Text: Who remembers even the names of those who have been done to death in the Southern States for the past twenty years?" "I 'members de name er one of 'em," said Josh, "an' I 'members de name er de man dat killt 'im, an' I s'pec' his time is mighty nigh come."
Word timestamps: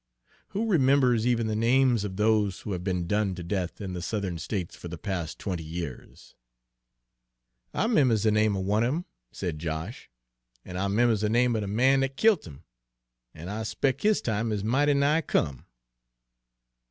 Who 0.47 0.65
remembers 0.67 1.27
even 1.27 1.45
the 1.45 1.55
names 1.55 2.03
of 2.03 2.15
those 2.15 2.61
who 2.61 2.71
have 2.71 2.83
been 2.83 3.05
done 3.05 3.35
to 3.35 3.43
death 3.43 3.79
in 3.79 3.93
the 3.93 4.01
Southern 4.01 4.39
States 4.39 4.75
for 4.75 4.87
the 4.87 4.97
past 4.97 5.37
twenty 5.37 5.61
years?" 5.61 6.33
"I 7.71 7.85
'members 7.85 8.23
de 8.23 8.31
name 8.31 8.57
er 8.57 8.61
one 8.61 8.83
of 8.83 8.87
'em," 8.95 9.05
said 9.31 9.59
Josh, 9.59 10.09
"an' 10.65 10.75
I 10.75 10.87
'members 10.87 11.21
de 11.21 11.29
name 11.29 11.55
er 11.55 11.59
de 11.59 11.67
man 11.67 11.99
dat 11.99 12.17
killt 12.17 12.47
'im, 12.47 12.63
an' 13.35 13.47
I 13.47 13.61
s'pec' 13.61 14.01
his 14.01 14.21
time 14.23 14.51
is 14.51 14.63
mighty 14.63 14.95
nigh 14.95 15.21
come." 15.21 15.67